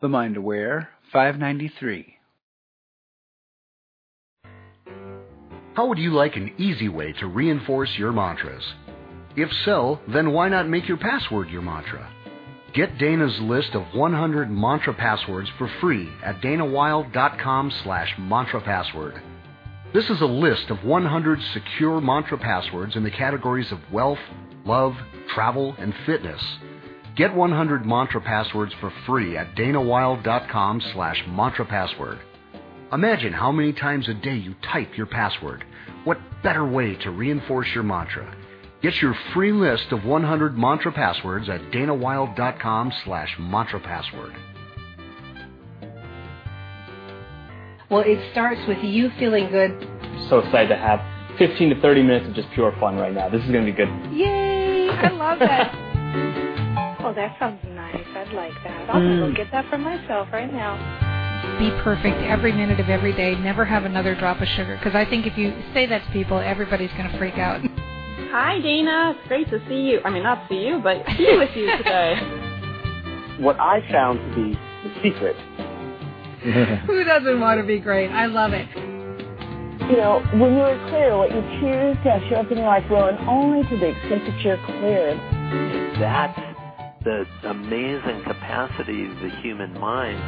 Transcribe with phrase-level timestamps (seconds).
[0.00, 2.16] The Mind Aware 593.
[5.74, 8.62] How would you like an easy way to reinforce your mantras?
[9.36, 12.10] If so, then why not make your password your mantra?
[12.74, 19.20] Get Dana's list of 100 mantra passwords for free at danawilde.com slash mantra password.
[19.92, 24.18] This is a list of 100 secure mantra passwords in the categories of wealth,
[24.64, 24.94] love,
[25.34, 26.40] travel, and fitness.
[27.16, 32.20] Get 100 mantra passwords for free at danawilde.com slash mantra password.
[32.92, 35.64] Imagine how many times a day you type your password.
[36.04, 38.34] What better way to reinforce your mantra?
[38.82, 44.34] Get your free list of 100 mantra passwords at danawilde.com slash mantra password.
[47.90, 49.72] Well, it starts with you feeling good.
[50.28, 51.00] So excited to have
[51.38, 53.28] 15 to 30 minutes of just pure fun right now.
[53.28, 53.88] This is going to be good.
[54.12, 54.88] Yay!
[54.90, 56.46] I love that.
[57.10, 57.96] oh, that sounds nice.
[58.14, 58.90] I'd like that.
[58.90, 59.30] I'll mm.
[59.30, 60.76] go get that for myself right now.
[61.58, 63.34] Be perfect every minute of every day.
[63.34, 64.76] Never have another drop of sugar.
[64.76, 67.60] Because I think if you say that to people, everybody's going to freak out.
[68.30, 69.16] Hi, Dana.
[69.16, 70.00] It's great to see you.
[70.04, 72.14] I mean, not see you, but be with you today.
[73.40, 75.36] what I found to be the secret
[76.86, 78.08] Who doesn't want to be great?
[78.08, 78.66] I love it.
[79.90, 82.66] You know, when you are clear, what you choose to have show up in your
[82.66, 85.16] life will, and only to the extent that you're clear.
[85.98, 86.49] That's
[87.02, 90.20] the amazing capacity of the human mind.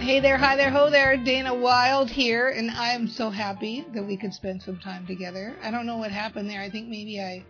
[0.00, 4.04] Hey there, hi there, ho there, Dana Wilde here, and I am so happy that
[4.04, 5.54] we could spend some time together.
[5.62, 6.60] I don't know what happened there.
[6.60, 7.44] I think maybe I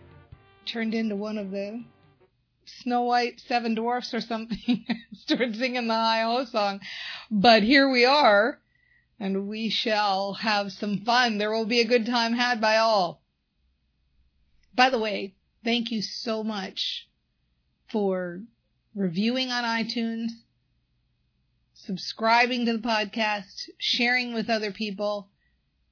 [0.65, 1.83] turned into one of the
[2.65, 6.81] Snow White, Seven Dwarfs, or something, Started singing the Hi Ho song.
[7.31, 8.59] But here we are,
[9.19, 11.39] and we shall have some fun.
[11.39, 13.20] There will be a good time had by all.
[14.73, 17.09] By the way, thank you so much
[17.91, 18.41] for
[18.95, 20.31] reviewing on iTunes,
[21.73, 25.29] subscribing to the podcast, sharing with other people.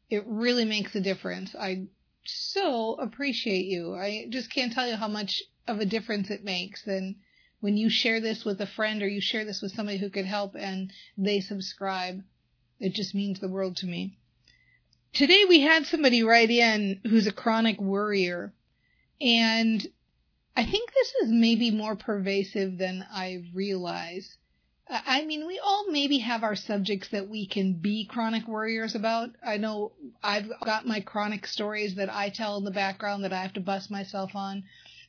[0.10, 1.54] It really makes a difference.
[1.56, 1.88] I
[2.26, 3.96] so appreciate you.
[3.96, 7.18] I just can't tell you how much of a difference it makes than
[7.60, 10.26] when you share this with a friend or you share this with somebody who could
[10.26, 12.24] help and they subscribe.
[12.80, 14.18] It just means the world to me.
[15.12, 18.54] Today we had somebody write in who's a chronic worrier
[19.22, 19.86] and
[20.56, 24.38] I think this is maybe more pervasive than I realize.
[24.90, 29.30] I mean, we all maybe have our subjects that we can be chronic worriers about.
[29.46, 29.92] I know
[30.24, 33.62] I've got my chronic stories that I tell in the background that I have to
[33.62, 34.64] bust myself on.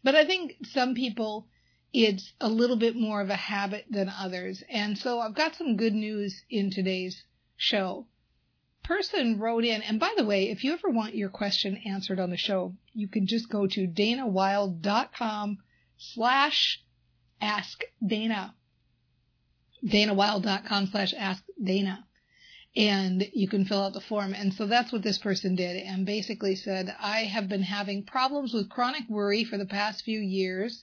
[0.04, 1.48] But I think some people,
[1.92, 4.62] it's a little bit more of a habit than others.
[4.69, 7.25] And so I've got some good news in today's
[7.56, 8.06] show.
[8.90, 12.30] Person wrote in, and by the way, if you ever want your question answered on
[12.30, 15.58] the show, you can just go to danawilde.com
[15.96, 16.82] slash
[17.40, 18.52] ask Dana.
[19.86, 22.04] danawilde.com slash ask Dana
[22.74, 24.34] and you can fill out the form.
[24.34, 28.52] And so that's what this person did and basically said, I have been having problems
[28.52, 30.82] with chronic worry for the past few years,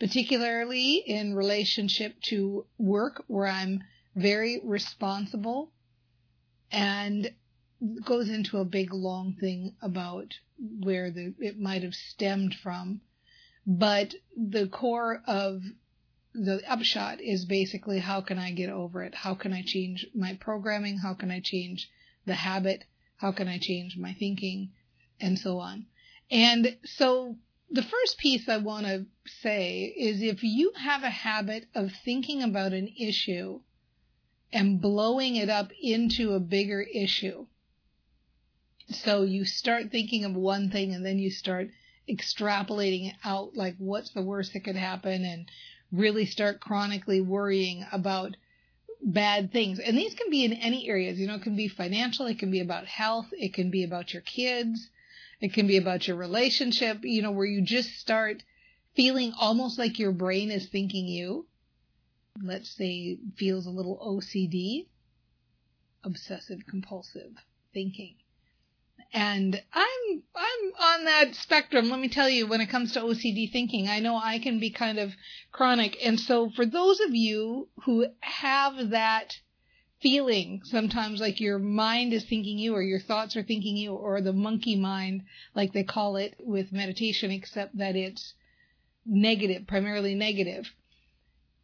[0.00, 3.84] particularly in relationship to work where I'm
[4.16, 5.70] very responsible
[6.70, 7.32] and
[8.04, 13.00] goes into a big long thing about where the, it might have stemmed from.
[13.66, 15.62] But the core of
[16.32, 19.14] the upshot is basically how can I get over it?
[19.14, 20.98] How can I change my programming?
[20.98, 21.88] How can I change
[22.26, 22.84] the habit?
[23.16, 24.72] How can I change my thinking?
[25.20, 25.86] And so on.
[26.30, 27.36] And so
[27.70, 32.42] the first piece I want to say is if you have a habit of thinking
[32.42, 33.60] about an issue
[34.52, 37.46] and blowing it up into a bigger issue,
[38.90, 41.70] so you start thinking of one thing and then you start
[42.08, 45.50] extrapolating out like what's the worst that could happen and
[45.90, 48.36] really start chronically worrying about
[49.02, 49.78] bad things.
[49.80, 51.18] And these can be in any areas.
[51.18, 54.12] You know, it can be financial, it can be about health, it can be about
[54.12, 54.88] your kids,
[55.40, 58.42] it can be about your relationship, you know, where you just start
[58.94, 61.46] feeling almost like your brain is thinking you.
[62.42, 64.86] Let's say feels a little OCD,
[66.04, 67.32] obsessive compulsive
[67.72, 68.16] thinking.
[69.12, 71.88] And I'm I'm on that spectrum.
[71.88, 74.70] Let me tell you, when it comes to OCD thinking, I know I can be
[74.70, 75.14] kind of
[75.52, 75.96] chronic.
[76.04, 79.38] And so for those of you who have that
[80.00, 84.20] feeling sometimes like your mind is thinking you or your thoughts are thinking you or
[84.20, 85.22] the monkey mind
[85.54, 88.34] like they call it with meditation except that it's
[89.06, 90.70] negative primarily negative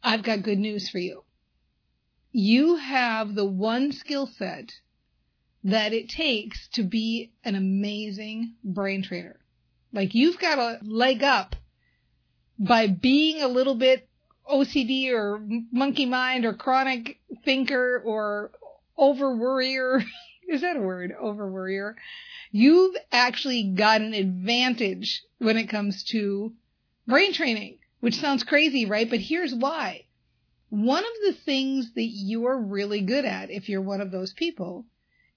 [0.03, 1.23] i've got good news for you
[2.35, 4.73] you have the one skill set
[5.63, 9.39] that it takes to be an amazing brain trainer.
[9.93, 11.55] Like you've got a leg up
[12.59, 14.09] by being a little bit
[14.51, 15.41] OCD or
[15.71, 18.51] monkey mind or chronic thinker or
[18.97, 20.03] over worrier.
[20.49, 21.13] Is that a word?
[21.17, 21.95] Over worrier.
[22.51, 26.53] You've actually got an advantage when it comes to
[27.07, 29.09] brain training, which sounds crazy, right?
[29.09, 30.03] But here's why.
[30.67, 34.85] One of the things that you're really good at, if you're one of those people,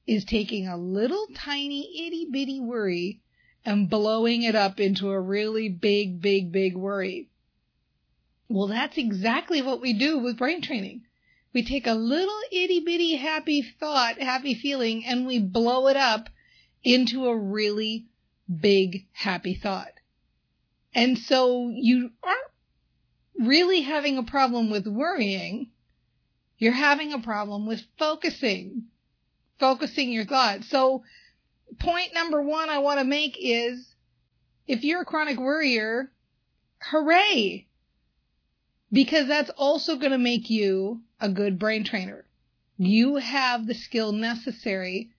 [0.04, 3.20] is taking a little tiny itty bitty worry
[3.64, 7.28] and blowing it up into a really big, big, big worry.
[8.48, 11.02] Well, that's exactly what we do with brain training.
[11.54, 16.30] We take a little itty bitty happy thought, happy feeling, and we blow it up
[16.82, 18.06] into a really
[18.52, 19.92] big happy thought.
[20.96, 22.40] And so you aren't
[23.38, 25.70] really having a problem with worrying.
[26.58, 28.84] You're having a problem with focusing,
[29.58, 30.68] focusing your thoughts.
[30.70, 31.04] So
[31.78, 33.94] point number one I want to make is
[34.66, 36.10] if you're a chronic worrier,
[36.80, 37.66] hooray!
[38.92, 42.24] Because that's also going to make you a good brain trainer.
[42.78, 45.10] You have the skill necessary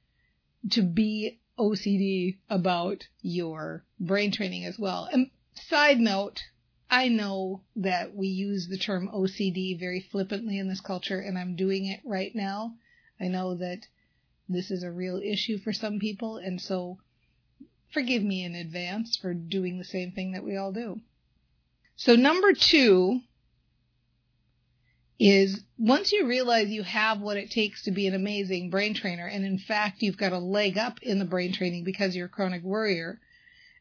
[0.72, 5.08] to be OCD about your brain training as well.
[5.12, 6.44] And side note,
[6.89, 11.56] I know that we use the term OCD very flippantly in this culture, and I'm
[11.56, 12.75] doing it right now.
[13.19, 13.88] I know that
[14.48, 17.00] this is a real issue for some people, and so
[17.92, 21.01] forgive me in advance for doing the same thing that we all do.
[21.98, 23.22] So, number two
[25.19, 29.25] is once you realize you have what it takes to be an amazing brain trainer,
[29.25, 32.30] and in fact, you've got a leg up in the brain training because you're a
[32.30, 33.19] chronic worrier,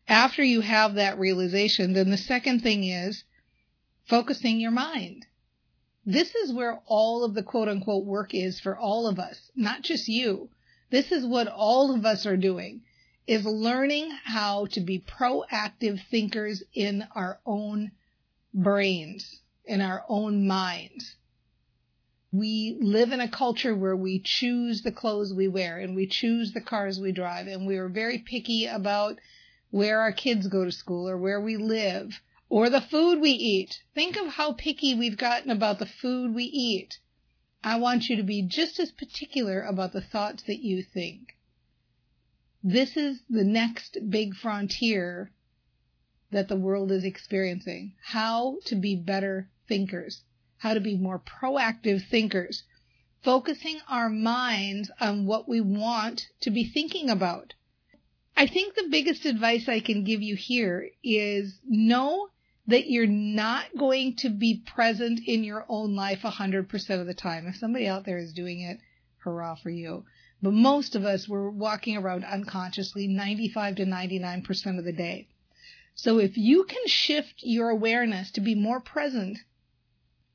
[0.09, 3.25] after you have that realization, then the second thing is
[4.05, 5.27] focusing your mind.
[6.05, 9.83] This is where all of the quote unquote work is for all of us, not
[9.83, 10.51] just you.
[10.91, 12.83] This is what all of us are doing
[13.27, 17.91] is learning how to be proactive thinkers in our own
[18.55, 21.17] brains, in our own minds.
[22.31, 26.53] We live in a culture where we choose the clothes we wear and we choose
[26.53, 29.19] the cars we drive and we are very picky about
[29.71, 33.83] where our kids go to school or where we live or the food we eat.
[33.95, 36.99] Think of how picky we've gotten about the food we eat.
[37.65, 41.37] I want you to be just as particular about the thoughts that you think.
[42.63, 45.33] This is the next big frontier
[46.31, 47.95] that the world is experiencing.
[48.03, 50.23] How to be better thinkers,
[50.59, 52.63] how to be more proactive thinkers,
[53.23, 57.55] focusing our minds on what we want to be thinking about.
[58.39, 62.29] I think the biggest advice I can give you here is know
[62.67, 67.47] that you're not going to be present in your own life 100% of the time.
[67.47, 68.79] If somebody out there is doing it,
[69.19, 70.05] hurrah for you.
[70.43, 75.29] But most of us, we're walking around unconsciously 95 to 99% of the day.
[75.95, 79.39] So if you can shift your awareness to be more present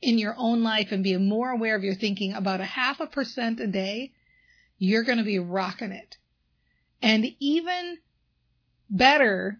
[0.01, 3.06] in your own life and be more aware of your thinking about a half a
[3.06, 4.12] percent a day,
[4.80, 6.18] you're going to be rocking it.
[7.01, 7.98] And even
[8.89, 9.59] better,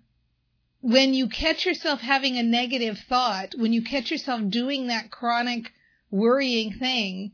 [0.82, 5.72] when you catch yourself having a negative thought, when you catch yourself doing that chronic
[6.10, 7.34] worrying thing,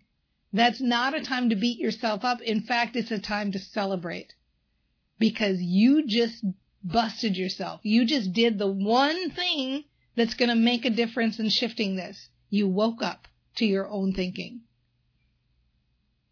[0.54, 2.42] that's not a time to beat yourself up.
[2.42, 4.34] In fact, it's a time to celebrate
[5.20, 6.44] because you just
[6.84, 7.82] busted yourself.
[7.84, 9.84] You just did the one thing
[10.16, 12.30] that's going to make a difference in shifting this.
[12.50, 14.62] You woke up to your own thinking.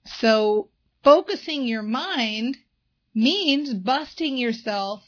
[0.06, 0.70] So
[1.04, 2.58] focusing your mind
[3.16, 5.02] means busting yourself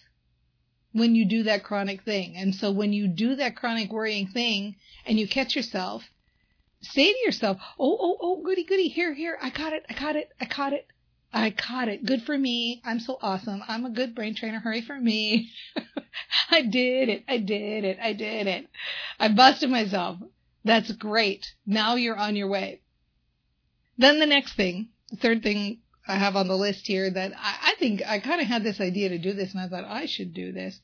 [0.94, 2.36] when you do that chronic thing.
[2.38, 6.04] And so when you do that chronic worrying thing and you catch yourself,
[6.82, 10.16] say to yourself, oh, oh, oh, goody, goody, here, here, I caught it, I caught
[10.16, 10.88] it, I caught it.
[11.34, 12.06] I caught it.
[12.06, 12.82] Good for me.
[12.86, 13.62] I'm so awesome.
[13.68, 14.60] I'm a good brain trainer.
[14.60, 15.52] Hurry for me.
[16.50, 17.26] I did it.
[17.28, 17.98] I did it.
[18.02, 18.68] I did it.
[19.20, 20.20] I busted myself.
[20.64, 21.46] That's great.
[21.66, 22.82] Now you're on your way.
[23.98, 27.72] Then the next thing, the third thing I have on the list here that I,
[27.72, 30.06] I think I kind of had this idea to do this and I thought I
[30.06, 30.80] should do this.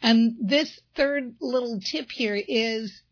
[0.00, 3.02] And this third little tip here is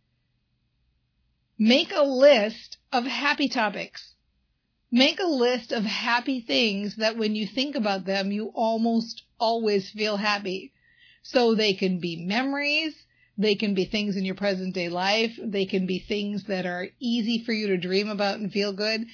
[1.59, 4.15] make a list of happy topics.
[4.91, 9.91] Make a list of happy things that when you think about them, you almost always
[9.91, 10.73] feel happy.
[11.23, 12.95] So they can be memories.
[13.37, 15.39] They can be things in your present day life.
[15.43, 19.05] They can be things that are easy for you to dream about and feel good.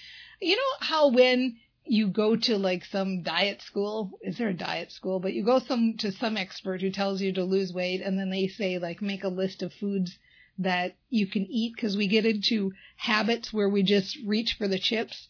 [0.40, 4.18] You know how when you go to like some diet school.
[4.22, 5.20] Is there a diet school?
[5.20, 8.30] But you go some to some expert who tells you to lose weight, and then
[8.30, 10.18] they say like make a list of foods
[10.58, 14.78] that you can eat because we get into habits where we just reach for the
[14.78, 15.28] chips.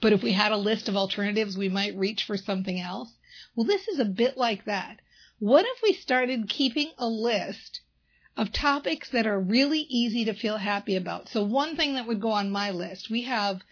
[0.00, 3.12] But if we had a list of alternatives, we might reach for something else.
[3.54, 5.00] Well, this is a bit like that.
[5.38, 7.80] What if we started keeping a list
[8.38, 11.28] of topics that are really easy to feel happy about.
[11.28, 13.62] So one thing that would go on my list, we have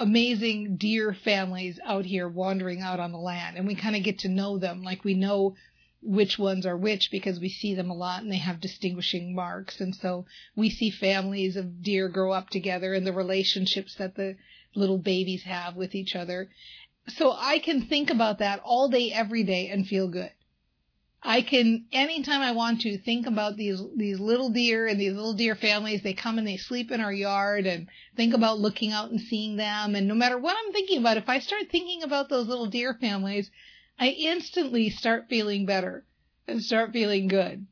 [0.00, 3.56] amazing deer families out here wandering out on the land.
[3.56, 4.82] And we kind of get to know them.
[4.82, 5.54] Like we know
[6.02, 9.80] which ones are which because we see them a lot and they have distinguishing marks.
[9.80, 10.24] And so
[10.56, 14.36] we see families of deer grow up together and the relationships that the
[14.74, 16.48] little babies have with each other.
[17.08, 20.32] So i can think about that all day every day and feel good
[21.22, 25.34] I can anytime I want to think about these these little deer and these little
[25.34, 26.02] deer families.
[26.02, 29.56] They come and they sleep in our yard and think about looking out and seeing
[29.56, 29.94] them.
[29.94, 32.94] And no matter what I'm thinking about, if I start thinking about those little deer
[32.94, 33.50] families,
[33.98, 36.06] I instantly start feeling better
[36.48, 37.66] and start feeling good.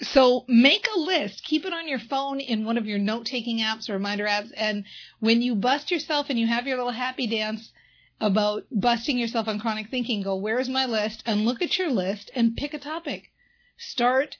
[0.00, 3.58] So make a list, keep it on your phone in one of your note taking
[3.58, 4.50] apps or reminder apps.
[4.56, 4.84] And
[5.18, 7.72] when you bust yourself and you have your little happy dance,
[8.20, 11.22] about busting yourself on chronic thinking, go, where's my list?
[11.24, 13.32] And look at your list and pick a topic.
[13.78, 14.36] Start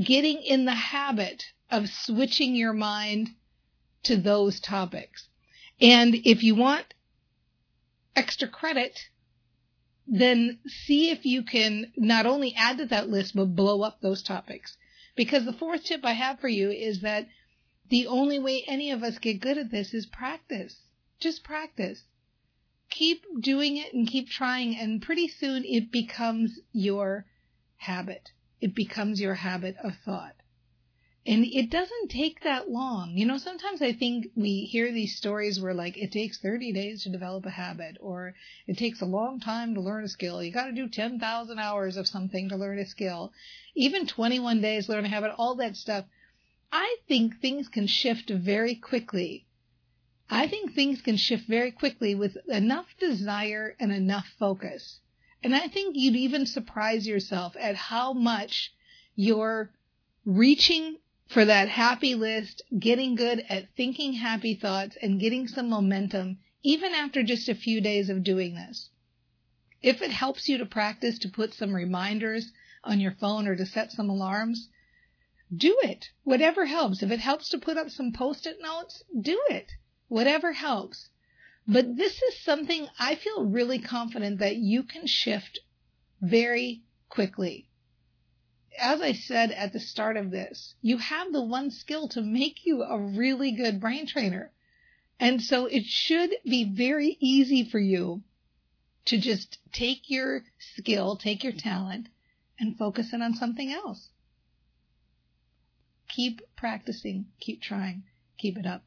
[0.00, 3.30] getting in the habit of switching your mind
[4.04, 5.28] to those topics.
[5.80, 6.94] And if you want
[8.14, 9.08] extra credit,
[10.06, 14.22] then see if you can not only add to that list, but blow up those
[14.22, 14.76] topics.
[15.16, 17.26] Because the fourth tip I have for you is that
[17.88, 20.76] the only way any of us get good at this is practice.
[21.18, 22.04] Just practice
[22.94, 27.26] keep doing it and keep trying and pretty soon it becomes your
[27.76, 28.30] habit.
[28.60, 30.36] It becomes your habit of thought.
[31.26, 33.16] And it doesn't take that long.
[33.16, 37.02] You know, sometimes I think we hear these stories where like it takes 30 days
[37.02, 38.34] to develop a habit or
[38.68, 40.40] it takes a long time to learn a skill.
[40.40, 43.32] You got to do 10,000 hours of something to learn a skill.
[43.74, 46.04] Even 21 days learn a habit, all that stuff.
[46.70, 49.46] I think things can shift very quickly
[50.30, 55.00] I think things can shift very quickly with enough desire and enough focus.
[55.42, 58.72] And I think you'd even surprise yourself at how much
[59.14, 59.70] you're
[60.24, 66.38] reaching for that happy list, getting good at thinking happy thoughts and getting some momentum
[66.62, 68.88] even after just a few days of doing this.
[69.82, 72.50] If it helps you to practice to put some reminders
[72.82, 74.70] on your phone or to set some alarms,
[75.54, 76.08] do it.
[76.22, 77.02] Whatever helps.
[77.02, 79.70] If it helps to put up some post-it notes, do it
[80.14, 81.08] whatever helps.
[81.66, 85.58] But this is something I feel really confident that you can shift
[86.20, 87.68] very quickly.
[88.78, 92.64] As I said at the start of this, you have the one skill to make
[92.64, 94.52] you a really good brain trainer.
[95.18, 98.22] And so it should be very easy for you
[99.06, 100.44] to just take your
[100.76, 102.06] skill, take your talent,
[102.60, 104.10] and focus it on something else.
[106.08, 108.04] Keep practicing, keep trying,
[108.38, 108.84] keep it up.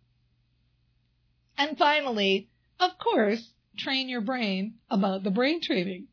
[1.58, 2.50] And finally,
[2.80, 6.08] of course, train your brain about the brain training.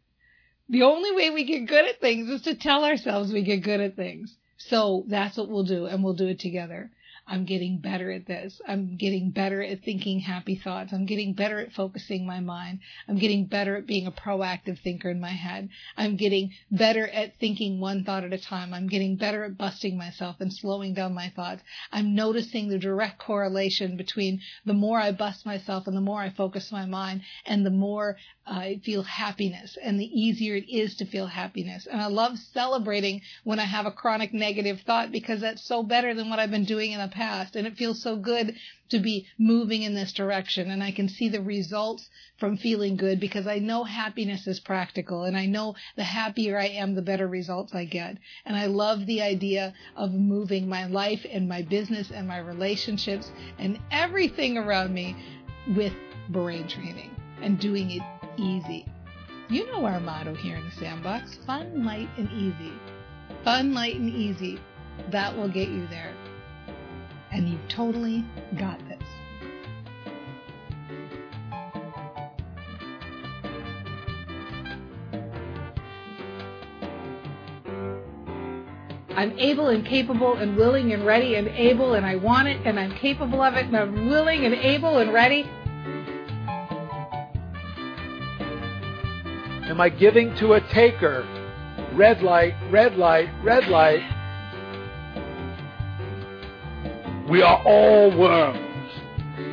[0.69, 3.81] The only way we get good at things is to tell ourselves we get good
[3.81, 4.37] at things.
[4.57, 6.91] So that's what we'll do, and we'll do it together.
[7.27, 8.61] I'm getting better at this.
[8.69, 10.93] I'm getting better at thinking happy thoughts.
[10.93, 12.81] I'm getting better at focusing my mind.
[13.09, 15.71] I'm getting better at being a proactive thinker in my head.
[15.97, 18.75] I'm getting better at thinking one thought at a time.
[18.75, 21.63] I'm getting better at busting myself and slowing down my thoughts.
[21.91, 26.31] I'm noticing the direct correlation between the more I bust myself and the more I
[26.31, 30.97] focus my mind and the more uh, I feel happiness and the easier it is
[30.97, 31.87] to feel happiness.
[31.87, 36.15] And I love celebrating when I have a chronic negative thought because that's so better
[36.15, 37.57] than what I've been doing in the past.
[37.57, 38.55] And it feels so good
[38.91, 40.71] to be moving in this direction.
[40.71, 45.25] And I can see the results from feeling good because I know happiness is practical
[45.25, 48.19] and I know the happier I am, the better results I get.
[48.45, 53.31] And I love the idea of moving my life and my business and my relationships
[53.59, 55.17] and everything around me
[55.75, 55.95] with
[56.29, 58.03] brain training and doing it
[58.37, 58.87] easy.
[59.49, 62.73] You know our motto here in the sandbox fun, light, and easy.
[63.45, 64.59] Fun, light, and easy.
[65.11, 66.15] That will get you there.
[67.35, 68.25] And you've totally
[68.59, 68.99] got this.
[79.17, 82.81] I'm able and capable and willing and ready and able and I want it and
[82.81, 85.45] I'm capable of it and I'm willing and able and ready
[89.75, 91.27] Am I giving to a taker?
[91.95, 94.14] Red light, red light, red light.
[97.35, 98.93] We are all worms,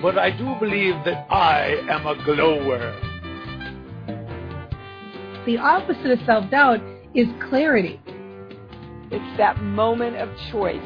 [0.03, 2.93] but I do believe that I am a glowworm.
[5.47, 6.79] The opposite of self doubt
[7.15, 7.99] is clarity.
[9.09, 10.79] It's that moment of choice.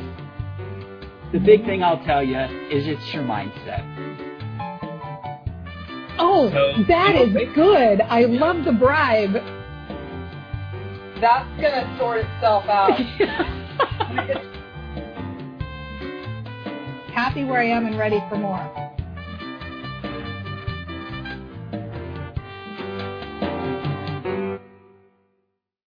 [1.33, 3.83] The big thing I'll tell you is it's your mindset.
[6.17, 7.99] Oh, so, that is good.
[7.99, 9.33] I love the bribe.
[11.19, 14.45] That's gonna sort itself out.
[17.35, 18.94] see where I am and ready for more.